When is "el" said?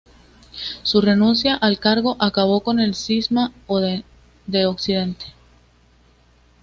2.79-2.95